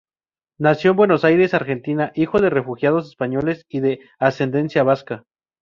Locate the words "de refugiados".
2.41-3.07